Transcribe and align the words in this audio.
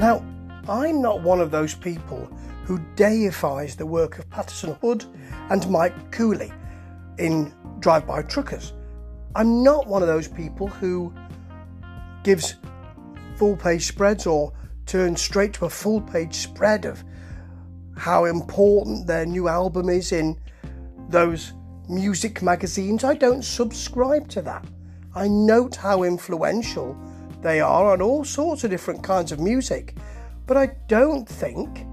Now, 0.00 0.24
I'm 0.66 1.02
not 1.02 1.20
one 1.20 1.42
of 1.42 1.50
those 1.50 1.74
people 1.74 2.24
who 2.64 2.78
deifies 2.96 3.76
the 3.76 3.84
work 3.84 4.18
of 4.18 4.30
Patterson 4.30 4.74
Hood 4.80 5.04
and 5.50 5.68
Mike 5.68 6.10
Cooley 6.10 6.50
in 7.18 7.52
Drive 7.80 8.06
By 8.06 8.22
Truckers. 8.22 8.72
I'm 9.34 9.62
not 9.62 9.86
one 9.88 10.00
of 10.00 10.08
those 10.08 10.26
people 10.26 10.68
who 10.68 11.12
gives 12.22 12.54
full 13.36 13.58
page 13.58 13.84
spreads 13.84 14.26
or 14.26 14.54
turns 14.86 15.20
straight 15.20 15.52
to 15.52 15.66
a 15.66 15.70
full 15.70 16.00
page 16.00 16.34
spread 16.34 16.86
of 16.86 17.04
how 17.94 18.24
important 18.24 19.06
their 19.06 19.26
new 19.26 19.48
album 19.48 19.90
is 19.90 20.12
in 20.12 20.40
those 21.10 21.52
music 21.90 22.40
magazines. 22.40 23.04
I 23.04 23.12
don't 23.16 23.44
subscribe 23.44 24.28
to 24.30 24.40
that. 24.40 24.64
I 25.14 25.28
note 25.28 25.76
how 25.76 26.04
influential 26.04 26.96
they 27.42 27.60
are 27.60 27.92
on 27.92 28.02
all 28.02 28.24
sorts 28.24 28.64
of 28.64 28.70
different 28.70 29.02
kinds 29.02 29.32
of 29.32 29.40
music, 29.40 29.96
but 30.46 30.56
I 30.56 30.72
don't 30.88 31.28
think 31.28 31.86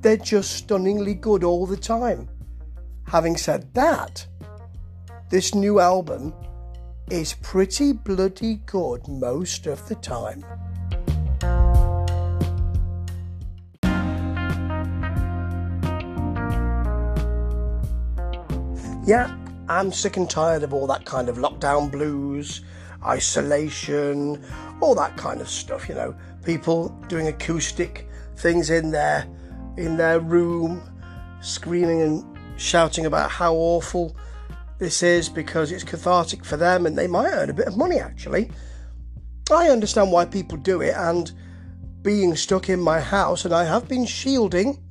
they're 0.00 0.16
just 0.16 0.52
stunningly 0.52 1.14
good 1.14 1.44
all 1.44 1.66
the 1.66 1.76
time. 1.76 2.28
Having 3.06 3.36
said 3.36 3.72
that, 3.74 4.26
this 5.30 5.54
new 5.54 5.80
album 5.80 6.34
is 7.10 7.34
pretty 7.42 7.92
bloody 7.92 8.56
good 8.66 9.06
most 9.08 9.66
of 9.66 9.86
the 9.88 9.94
time. 9.96 10.44
Yeah, 19.06 19.36
I'm 19.68 19.92
sick 19.92 20.16
and 20.16 20.30
tired 20.30 20.62
of 20.62 20.72
all 20.72 20.86
that 20.86 21.04
kind 21.04 21.28
of 21.28 21.36
lockdown 21.36 21.90
blues, 21.90 22.62
isolation, 23.06 24.44
all 24.80 24.94
that 24.94 25.16
kind 25.16 25.40
of 25.40 25.48
stuff, 25.48 25.88
you 25.88 25.94
know. 25.94 26.14
People 26.44 26.88
doing 27.08 27.28
acoustic 27.28 28.08
things 28.36 28.70
in 28.70 28.90
their 28.90 29.26
in 29.76 29.96
their 29.96 30.20
room, 30.20 30.82
screaming 31.40 32.02
and 32.02 32.24
shouting 32.56 33.06
about 33.06 33.30
how 33.30 33.54
awful 33.54 34.16
this 34.78 35.02
is 35.02 35.28
because 35.28 35.72
it's 35.72 35.84
cathartic 35.84 36.44
for 36.44 36.56
them 36.56 36.86
and 36.86 36.96
they 36.96 37.06
might 37.06 37.30
earn 37.30 37.50
a 37.50 37.54
bit 37.54 37.66
of 37.66 37.76
money 37.76 37.98
actually. 37.98 38.50
I 39.50 39.68
understand 39.68 40.10
why 40.10 40.24
people 40.24 40.56
do 40.58 40.80
it 40.80 40.94
and 40.96 41.30
being 42.02 42.36
stuck 42.36 42.68
in 42.68 42.80
my 42.80 43.00
house 43.00 43.44
and 43.44 43.54
I 43.54 43.64
have 43.64 43.88
been 43.88 44.06
shielding 44.06 44.82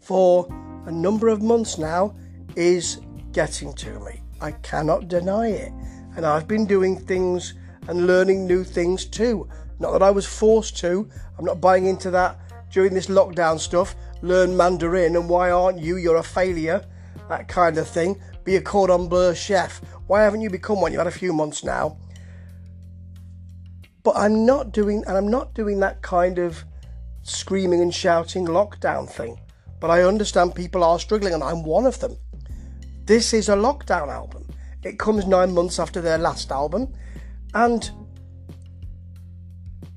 for 0.00 0.46
a 0.86 0.92
number 0.92 1.28
of 1.28 1.42
months 1.42 1.78
now 1.78 2.14
is 2.56 3.00
getting 3.32 3.72
to 3.74 4.00
me. 4.00 4.22
I 4.40 4.52
cannot 4.52 5.08
deny 5.08 5.48
it. 5.48 5.72
And 6.16 6.26
I've 6.26 6.48
been 6.48 6.66
doing 6.66 6.98
things 6.98 7.54
and 7.90 8.06
learning 8.06 8.46
new 8.46 8.62
things 8.62 9.04
too. 9.04 9.48
Not 9.80 9.90
that 9.92 10.02
I 10.02 10.10
was 10.12 10.24
forced 10.24 10.78
to. 10.78 11.10
I'm 11.36 11.44
not 11.44 11.60
buying 11.60 11.86
into 11.86 12.10
that 12.12 12.38
during 12.70 12.94
this 12.94 13.08
lockdown 13.08 13.58
stuff. 13.58 13.96
Learn 14.22 14.56
Mandarin 14.56 15.16
and 15.16 15.28
why 15.28 15.50
aren't 15.50 15.80
you? 15.80 15.96
You're 15.96 16.16
a 16.16 16.22
failure. 16.22 16.86
That 17.28 17.48
kind 17.48 17.76
of 17.78 17.88
thing. 17.88 18.20
Be 18.44 18.56
a 18.56 18.62
cordon 18.62 19.08
bleu 19.08 19.34
chef. 19.34 19.80
Why 20.06 20.22
haven't 20.22 20.40
you 20.40 20.50
become 20.50 20.80
one? 20.80 20.92
You've 20.92 21.00
had 21.00 21.08
a 21.08 21.10
few 21.10 21.32
months 21.32 21.64
now. 21.64 21.98
But 24.04 24.16
I'm 24.16 24.46
not 24.46 24.72
doing, 24.72 25.02
and 25.08 25.16
I'm 25.16 25.28
not 25.28 25.52
doing 25.54 25.80
that 25.80 26.00
kind 26.00 26.38
of 26.38 26.64
screaming 27.22 27.82
and 27.82 27.92
shouting 27.92 28.46
lockdown 28.46 29.10
thing. 29.10 29.38
But 29.80 29.90
I 29.90 30.02
understand 30.02 30.54
people 30.54 30.84
are 30.84 30.98
struggling, 30.98 31.34
and 31.34 31.42
I'm 31.42 31.64
one 31.64 31.86
of 31.86 31.98
them. 31.98 32.16
This 33.04 33.34
is 33.34 33.48
a 33.48 33.56
lockdown 33.56 34.08
album. 34.08 34.46
It 34.82 34.98
comes 34.98 35.26
nine 35.26 35.52
months 35.52 35.78
after 35.78 36.00
their 36.00 36.18
last 36.18 36.50
album, 36.50 36.94
and 37.54 37.90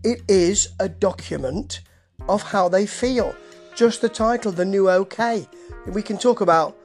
it 0.04 0.22
is 0.28 0.70
a 0.80 0.90
document 0.90 1.82
of 2.28 2.42
how 2.44 2.70
they 2.70 2.86
feel. 2.86 3.36
Just 3.76 4.02
the 4.02 4.10
title, 4.10 4.52
The 4.52 4.66
New 4.66 4.90
OK. 4.90 5.48
We 5.88 6.02
can 6.02 6.18
talk 6.18 6.42
about 6.42 6.78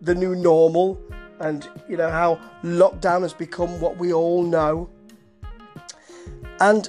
the 0.00 0.14
new 0.14 0.34
normal 0.34 0.98
and 1.40 1.68
you 1.88 1.96
know 1.96 2.10
how 2.10 2.38
lockdown 2.62 3.22
has 3.22 3.32
become 3.32 3.80
what 3.80 3.96
we 3.96 4.12
all 4.12 4.42
know. 4.42 4.88
And 6.60 6.88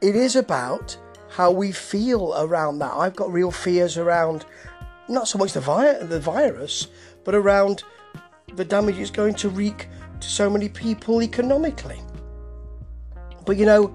it 0.00 0.16
is 0.16 0.36
about 0.36 0.96
how 1.30 1.50
we 1.50 1.72
feel 1.72 2.34
around 2.36 2.78
that. 2.80 2.92
I've 2.92 3.16
got 3.16 3.32
real 3.32 3.50
fears 3.50 3.96
around 3.96 4.44
not 5.08 5.28
so 5.28 5.38
much 5.38 5.52
the, 5.52 5.60
vi- 5.60 5.98
the 6.04 6.20
virus, 6.20 6.88
but 7.24 7.34
around 7.34 7.84
the 8.54 8.64
damage 8.64 8.98
it's 8.98 9.10
going 9.10 9.34
to 9.34 9.48
wreak 9.48 9.88
to 10.22 10.28
so 10.28 10.48
many 10.48 10.68
people 10.68 11.22
economically. 11.22 12.00
But 13.44 13.56
you 13.56 13.66
know, 13.66 13.94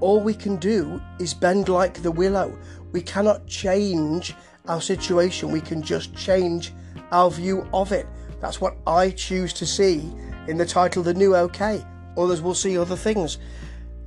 all 0.00 0.20
we 0.20 0.34
can 0.34 0.56
do 0.56 1.00
is 1.18 1.32
bend 1.32 1.68
like 1.68 2.02
the 2.02 2.10
willow. 2.10 2.56
We 2.92 3.02
cannot 3.02 3.46
change 3.46 4.34
our 4.68 4.80
situation, 4.80 5.50
we 5.50 5.60
can 5.60 5.82
just 5.82 6.14
change 6.14 6.72
our 7.12 7.30
view 7.30 7.66
of 7.72 7.92
it. 7.92 8.06
That's 8.40 8.60
what 8.60 8.76
I 8.86 9.10
choose 9.10 9.52
to 9.54 9.66
see 9.66 10.12
in 10.48 10.56
the 10.56 10.66
title 10.66 11.02
The 11.02 11.14
New 11.14 11.34
OK. 11.36 11.84
Others 12.16 12.42
will 12.42 12.54
see 12.54 12.76
other 12.76 12.96
things. 12.96 13.38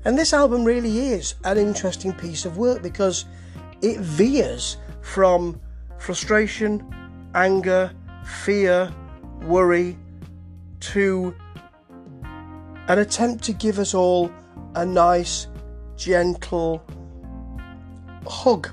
And 0.05 0.17
this 0.17 0.33
album 0.33 0.63
really 0.63 0.99
is 0.99 1.35
an 1.43 1.57
interesting 1.57 2.13
piece 2.13 2.45
of 2.45 2.57
work 2.57 2.81
because 2.81 3.25
it 3.81 3.99
veers 3.99 4.77
from 5.01 5.59
frustration, 5.97 6.83
anger, 7.35 7.91
fear, 8.43 8.93
worry, 9.41 9.97
to 10.79 11.33
an 12.87 12.99
attempt 12.99 13.43
to 13.45 13.53
give 13.53 13.79
us 13.79 13.93
all 13.93 14.31
a 14.75 14.85
nice, 14.85 15.47
gentle 15.95 16.83
hug 18.27 18.69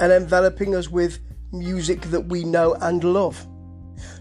and 0.00 0.12
enveloping 0.12 0.74
us 0.74 0.88
with 0.88 1.18
music 1.52 2.02
that 2.02 2.20
we 2.20 2.44
know 2.44 2.74
and 2.80 3.04
love. 3.04 3.46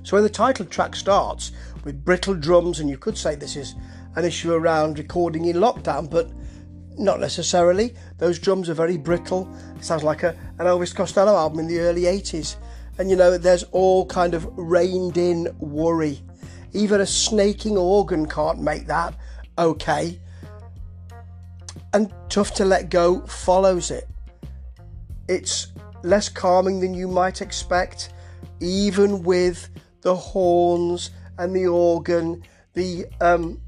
So 0.04 0.16
when 0.16 0.24
the 0.24 0.30
title 0.30 0.66
track 0.66 0.96
starts 0.96 1.52
with 1.84 2.04
brittle 2.04 2.34
drums, 2.34 2.80
and 2.80 2.90
you 2.90 2.98
could 2.98 3.18
say 3.18 3.36
this 3.36 3.56
is 3.56 3.76
an 4.16 4.26
issue 4.26 4.54
around 4.54 4.98
recording 4.98 5.46
in 5.46 5.58
lockdown, 5.58 6.10
but 6.10 6.32
not 6.98 7.20
necessarily. 7.20 7.94
Those 8.18 8.40
drums 8.40 8.70
are 8.70 8.74
very 8.74 8.98
brittle. 8.98 9.48
sounds 9.82 10.04
like 10.04 10.24
a, 10.24 10.30
an 10.58 10.66
Elvis 10.66 10.96
Costello 10.96 11.36
album 11.36 11.60
in 11.60 11.68
the 11.68 11.80
early 11.80 12.04
80s. 12.04 12.56
And 12.98 13.10
you 13.10 13.16
know, 13.16 13.38
there's 13.38 13.64
all 13.72 14.06
kind 14.08 14.34
of 14.34 14.48
reined 14.58 15.18
in 15.18 15.56
worry. 15.60 16.22
Even 16.74 17.02
a 17.02 17.06
snaking 17.06 17.78
organ 17.78 18.28
can't 18.28 18.62
make 18.62 18.88
that 18.88 19.14
okay. 19.58 20.20
And 21.94 22.14
Tough 22.30 22.54
to 22.56 22.66
Let 22.66 22.90
Go 22.90 23.22
follows 23.22 23.92
it. 23.92 24.08
It's 25.28 25.68
less 26.04 26.30
calming 26.30 26.80
than 26.80 26.94
you 26.94 27.08
might 27.08 27.42
expect, 27.42 28.14
even 28.60 29.24
with 29.24 29.70
the 30.02 30.16
horns 30.16 31.12
and 31.38 31.56
the 31.56 31.68
organ. 31.68 32.44
The 32.74 33.08
um, 33.22 33.62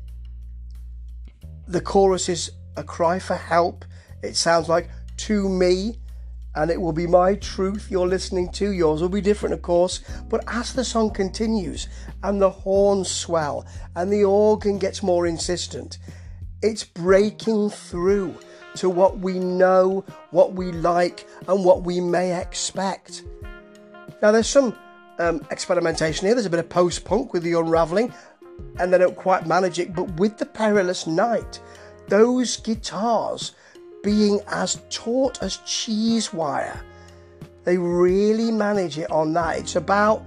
the 1.67 1.81
chorus 1.81 2.29
is 2.29 2.51
a 2.77 2.83
cry 2.83 3.19
for 3.19 3.35
help. 3.35 3.85
It 4.21 4.35
sounds 4.35 4.69
like 4.69 4.89
to 5.17 5.49
me 5.49 5.99
and 6.55 6.71
it 6.71 6.81
will 6.81 6.93
be 6.93 7.07
my 7.07 7.35
truth 7.35 7.89
you're 7.89 8.07
listening 8.07 8.49
to. 8.53 8.71
Yours 8.71 9.01
will 9.01 9.09
be 9.09 9.21
different, 9.21 9.53
of 9.53 9.61
course. 9.61 10.01
But 10.29 10.43
as 10.47 10.73
the 10.73 10.83
song 10.83 11.11
continues 11.11 11.87
and 12.23 12.41
the 12.41 12.49
horns 12.49 13.09
swell 13.09 13.65
and 13.95 14.11
the 14.11 14.23
organ 14.23 14.79
gets 14.79 15.03
more 15.03 15.27
insistent, 15.27 15.99
it's 16.61 16.83
breaking 16.83 17.69
through 17.69 18.35
to 18.75 18.89
what 18.89 19.19
we 19.19 19.39
know, 19.39 20.03
what 20.31 20.53
we 20.53 20.71
like, 20.71 21.27
and 21.47 21.63
what 21.63 21.83
we 21.83 21.99
may 21.99 22.39
expect. 22.39 23.23
Now, 24.21 24.31
there's 24.31 24.47
some 24.47 24.77
um, 25.19 25.45
experimentation 25.51 26.25
here. 26.25 26.35
There's 26.35 26.45
a 26.45 26.49
bit 26.49 26.59
of 26.59 26.69
post 26.69 27.05
punk 27.05 27.33
with 27.33 27.43
the 27.43 27.53
unraveling, 27.53 28.13
and 28.79 28.93
they 28.93 28.97
don't 28.97 29.15
quite 29.15 29.47
manage 29.47 29.79
it. 29.79 29.95
But 29.95 30.11
with 30.19 30.37
the 30.37 30.45
perilous 30.45 31.07
night, 31.07 31.59
those 32.07 32.57
guitars 32.57 33.53
being 34.03 34.39
as 34.47 34.81
taut 34.89 35.41
as 35.41 35.57
cheese 35.65 36.33
wire. 36.33 36.81
They 37.63 37.77
really 37.77 38.51
manage 38.51 38.97
it 38.97 39.11
on 39.11 39.33
that. 39.33 39.59
It's 39.59 39.75
about, 39.75 40.23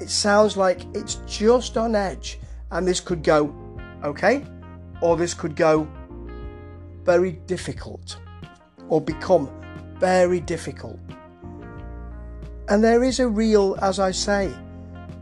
it 0.00 0.10
sounds 0.10 0.56
like 0.56 0.82
it's 0.94 1.16
just 1.26 1.76
on 1.76 1.94
edge, 1.94 2.38
and 2.70 2.86
this 2.86 3.00
could 3.00 3.22
go 3.22 3.54
okay, 4.04 4.44
or 5.00 5.16
this 5.16 5.34
could 5.34 5.56
go 5.56 5.88
very 7.04 7.32
difficult, 7.46 8.18
or 8.88 9.00
become 9.00 9.50
very 9.98 10.40
difficult. 10.40 10.98
And 12.68 12.84
there 12.84 13.02
is 13.02 13.18
a 13.18 13.26
real, 13.26 13.76
as 13.82 13.98
I 13.98 14.12
say, 14.12 14.52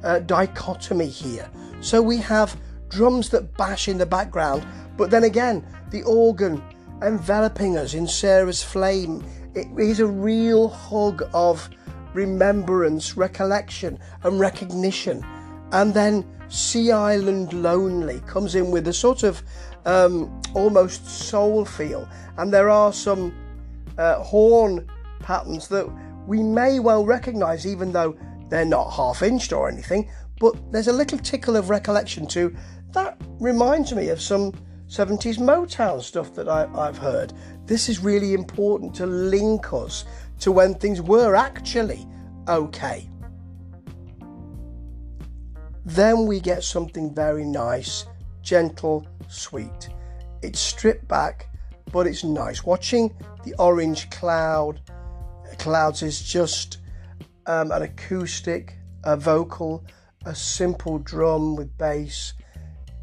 uh, 0.05 0.19
dichotomy 0.21 1.09
here. 1.09 1.49
So 1.81 2.03
we 2.03 2.19
have 2.19 2.57
drums 2.89 3.31
that 3.31 3.57
bash 3.57 3.89
in 3.89 3.99
the 3.99 4.07
background, 4.07 4.67
but 4.97 5.11
then 5.11 5.25
again, 5.25 5.65
the 5.91 6.03
organ 6.03 6.63
enveloping 7.03 7.77
us 7.77 7.95
in 7.95 8.07
Sarah's 8.07 8.63
flame. 8.63 9.25
It 9.55 9.69
is 9.79 10.01
a 10.01 10.07
real 10.07 10.69
hug 10.69 11.23
of 11.33 11.69
remembrance, 12.15 13.17
recollection, 13.17 13.99
and 14.23 14.41
recognition. 14.41 15.25
And 15.73 15.93
then 15.93 16.27
Sea 16.49 16.93
Island 16.93 17.53
Lonely 17.53 18.21
comes 18.27 18.55
in 18.55 18.71
with 18.71 18.89
a 18.89 18.93
sort 18.93 19.23
of 19.23 19.43
um, 19.85 20.41
almost 20.55 21.07
soul 21.07 21.65
feel. 21.65 22.09
And 22.37 22.53
there 22.53 22.71
are 22.71 22.93
some 22.93 23.35
uh, 23.99 24.23
horn 24.23 24.89
patterns 25.21 25.69
that 25.69 25.89
we 26.27 26.43
may 26.43 26.79
well 26.79 27.05
recognise, 27.05 27.67
even 27.67 27.93
though 27.93 28.17
they're 28.49 28.65
not 28.65 28.91
half 28.91 29.23
inched 29.23 29.53
or 29.53 29.69
anything. 29.69 30.11
But 30.41 30.73
there's 30.73 30.89
a 30.89 30.93
little 30.93 31.19
tickle 31.19 31.57
of 31.57 31.69
recollection 31.69 32.27
too. 32.27 32.55
That 32.93 33.21
reminds 33.41 33.93
me 33.93 34.09
of 34.09 34.21
some 34.21 34.53
70s 34.89 35.39
Motown 35.39 36.01
stuff 36.03 36.35
that 36.35 36.49
I, 36.49 36.67
I've 36.75 36.97
heard. 36.97 37.35
This 37.67 37.89
is 37.89 38.01
really 38.01 38.33
important 38.33 38.95
to 38.97 39.07
link 39.07 39.73
us 39.73 40.05
to 40.41 40.51
when 40.51 40.75
things 40.75 41.03
were 41.03 41.35
actually 41.35 42.07
okay. 42.49 43.09
Then 45.85 46.27
we 46.27 46.41
get 46.41 46.65
something 46.65 47.15
very 47.15 47.45
nice, 47.45 48.07
gentle, 48.43 49.07
sweet. 49.29 49.89
It's 50.43 50.61
stripped 50.61 51.07
back, 51.07 51.49
but 51.93 52.07
it's 52.07 52.25
nice. 52.25 52.65
Watching 52.65 53.15
the 53.45 53.55
orange 53.59 54.09
cloud, 54.11 54.81
clouds 55.59 56.03
is 56.03 56.23
just 56.23 56.79
um, 57.47 57.73
an 57.73 57.83
acoustic, 57.83 58.77
a 59.05 59.17
vocal, 59.17 59.85
a 60.25 60.35
simple 60.35 60.99
drum 60.99 61.57
with 61.57 61.77
bass, 61.77 62.35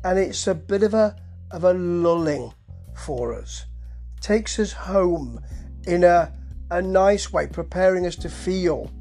and 0.04 0.18
it's 0.18 0.48
a 0.48 0.56
bit 0.56 0.84
of 0.84 0.94
a 0.94 1.16
of 1.56 1.63
a 1.63 1.74
lulling 1.74 2.54
for 2.96 3.34
us. 3.34 3.66
Takes 4.22 4.60
us 4.60 4.74
home 4.74 5.40
in 5.88 6.04
a 6.04 6.31
a 6.72 6.81
nice 6.81 7.31
way, 7.31 7.48
preparing 7.48 8.06
us 8.06 8.16
to 8.16 8.30
feel 8.30 8.92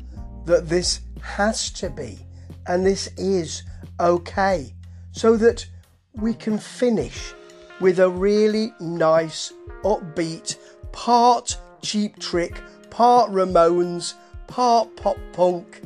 that 0.45 0.69
this 0.69 1.01
has 1.23 1.71
to 1.71 1.89
be 1.89 2.19
and 2.67 2.85
this 2.85 3.09
is 3.17 3.63
okay, 4.01 4.73
so 5.13 5.37
that 5.37 5.67
we 6.15 6.33
can 6.33 6.59
finish 6.59 7.35
with 7.81 7.99
a 7.99 8.09
really 8.09 8.73
nice, 8.81 9.53
upbeat, 9.83 10.57
part 10.93 11.59
cheap 11.83 12.19
trick, 12.19 12.61
part 12.91 13.31
Ramones, 13.31 14.15
part 14.47 14.95
pop 14.97 15.19
punk, 15.33 15.83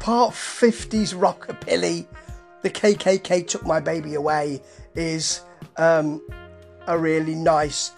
part 0.00 0.32
50s 0.32 1.14
rockabilly. 1.14 2.06
The 2.62 2.70
KKK 2.70 3.46
took 3.46 3.66
my 3.66 3.80
baby 3.80 4.14
away 4.14 4.62
is 4.94 5.40
um, 5.76 6.22
a 6.86 6.98
really 6.98 7.34
nice 7.34 7.92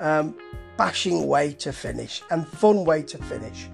um, 0.00 0.36
bashing 0.76 1.26
way 1.26 1.52
to 1.52 1.72
finish 1.72 2.22
and 2.30 2.46
fun 2.46 2.84
way 2.84 3.02
to 3.02 3.18
finish. 3.18 3.68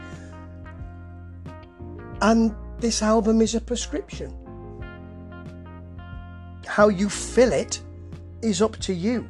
And 2.23 2.55
this 2.79 3.03
album 3.03 3.41
is 3.41 3.55
a 3.55 3.61
prescription. 3.61 4.37
How 6.67 6.89
you 6.89 7.09
fill 7.09 7.53
it 7.53 7.81
is 8.43 8.63
up 8.63 8.77
to 8.79 8.95
you. 8.95 9.29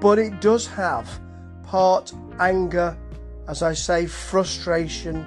But 0.00 0.18
it 0.18 0.40
does 0.40 0.66
have 0.66 1.08
part 1.62 2.12
anger, 2.38 2.96
as 3.48 3.62
I 3.62 3.72
say, 3.72 4.06
frustration 4.06 5.24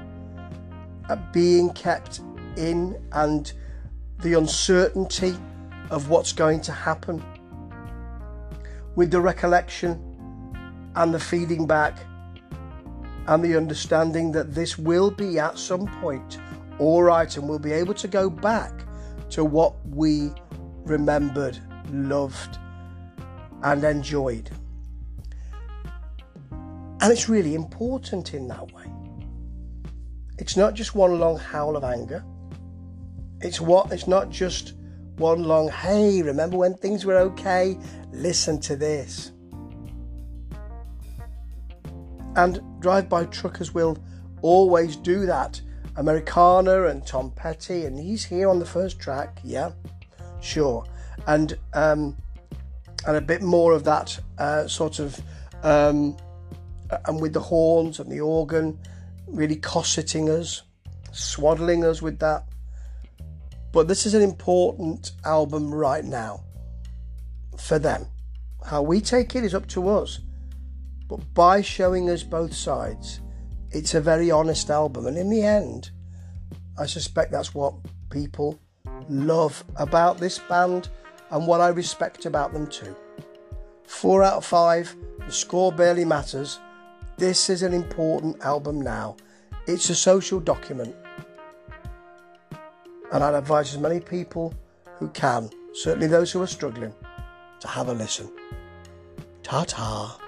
at 1.09 1.33
being 1.33 1.71
kept 1.71 2.21
in 2.55 2.95
and 3.13 3.51
the 4.19 4.33
uncertainty 4.33 5.35
of 5.89 6.09
what's 6.09 6.33
going 6.33 6.61
to 6.61 6.71
happen. 6.71 7.23
With 8.95 9.11
the 9.11 9.21
recollection 9.21 10.01
and 10.95 11.13
the 11.13 11.19
feeding 11.19 11.65
back 11.67 11.99
and 13.27 13.43
the 13.43 13.55
understanding 13.55 14.31
that 14.31 14.53
this 14.55 14.77
will 14.77 15.11
be 15.11 15.39
at 15.39 15.57
some 15.57 15.87
point 16.01 16.39
all 16.79 17.03
right 17.03 17.35
and 17.37 17.47
we'll 17.47 17.59
be 17.59 17.73
able 17.73 17.93
to 17.93 18.07
go 18.07 18.29
back 18.29 18.71
to 19.29 19.45
what 19.45 19.75
we 19.85 20.31
remembered, 20.85 21.59
loved, 21.91 22.57
and 23.63 23.83
enjoyed. 23.83 24.49
And 26.51 27.11
it's 27.11 27.29
really 27.29 27.53
important 27.53 28.33
in 28.33 28.47
that 28.47 28.71
way. 28.73 28.85
It's 30.37 30.57
not 30.57 30.73
just 30.73 30.95
one 30.95 31.19
long 31.19 31.37
howl 31.37 31.77
of 31.77 31.83
anger. 31.83 32.23
It's 33.41 33.61
what 33.61 33.91
it's 33.91 34.07
not 34.07 34.29
just 34.29 34.73
one 35.19 35.43
long 35.43 35.69
hey, 35.69 36.21
remember 36.21 36.57
when 36.57 36.73
things 36.73 37.05
were 37.05 37.17
okay? 37.17 37.77
Listen 38.11 38.59
to 38.61 38.75
this. 38.75 39.31
And 42.35 42.61
drive 42.79 43.09
by 43.09 43.25
truckers 43.25 43.73
will 43.73 43.97
always 44.41 44.95
do 44.95 45.25
that. 45.25 45.61
Americana 45.97 46.85
and 46.85 47.05
Tom 47.05 47.31
Petty, 47.31 47.85
and 47.85 47.99
he's 47.99 48.23
here 48.23 48.49
on 48.49 48.59
the 48.59 48.65
first 48.65 48.99
track, 48.99 49.39
yeah, 49.43 49.71
sure. 50.39 50.85
And 51.27 51.57
um, 51.73 52.15
and 53.05 53.17
a 53.17 53.21
bit 53.21 53.41
more 53.41 53.73
of 53.73 53.83
that 53.83 54.17
uh, 54.37 54.67
sort 54.67 54.99
of, 54.99 55.19
um, 55.63 56.15
and 57.05 57.21
with 57.21 57.33
the 57.33 57.41
horns 57.41 57.99
and 57.99 58.11
the 58.11 58.21
organ, 58.21 58.79
really 59.27 59.55
cosseting 59.55 60.29
us, 60.29 60.63
swaddling 61.11 61.83
us 61.83 62.01
with 62.01 62.19
that. 62.19 62.45
But 63.71 63.87
this 63.87 64.05
is 64.05 64.13
an 64.13 64.21
important 64.21 65.11
album 65.25 65.73
right 65.73 66.03
now 66.03 66.43
for 67.57 67.79
them. 67.79 68.07
How 68.65 68.81
we 68.81 68.99
take 69.01 69.35
it 69.35 69.43
is 69.43 69.53
up 69.53 69.67
to 69.67 69.89
us. 69.89 70.19
But 71.07 71.33
by 71.33 71.61
showing 71.61 72.09
us 72.09 72.23
both 72.23 72.53
sides, 72.53 73.21
it's 73.71 73.93
a 73.93 74.01
very 74.01 74.31
honest 74.31 74.69
album. 74.69 75.07
And 75.07 75.17
in 75.17 75.29
the 75.29 75.43
end, 75.43 75.91
I 76.77 76.85
suspect 76.85 77.31
that's 77.31 77.53
what 77.53 77.73
people 78.09 78.59
love 79.07 79.63
about 79.75 80.17
this 80.17 80.39
band 80.39 80.89
and 81.31 81.47
what 81.47 81.61
I 81.61 81.69
respect 81.69 82.25
about 82.25 82.53
them 82.53 82.67
too. 82.67 82.95
Four 83.85 84.23
out 84.23 84.37
of 84.37 84.45
five, 84.45 84.95
the 85.25 85.31
score 85.31 85.71
barely 85.71 86.05
matters. 86.05 86.59
This 87.17 87.49
is 87.49 87.63
an 87.63 87.73
important 87.73 88.41
album 88.41 88.81
now. 88.81 89.17
It's 89.67 89.89
a 89.89 89.95
social 89.95 90.39
document. 90.39 90.95
And 93.11 93.23
I'd 93.23 93.33
advise 93.33 93.73
as 93.73 93.79
many 93.79 93.99
people 93.99 94.53
who 94.97 95.09
can, 95.09 95.49
certainly 95.73 96.07
those 96.07 96.31
who 96.31 96.41
are 96.41 96.47
struggling, 96.47 96.93
to 97.59 97.67
have 97.67 97.89
a 97.89 97.93
listen. 97.93 98.29
Ta 99.43 99.63
ta. 99.63 100.19